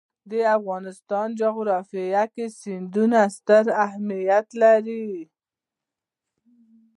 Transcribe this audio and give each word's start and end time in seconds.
د 0.31 0.33
افغانستان 0.57 1.27
جغرافیه 1.41 2.23
کې 2.33 2.45
سیندونه 2.61 3.19
ستر 3.35 3.65
اهمیت 3.85 4.47
لري. 4.61 5.11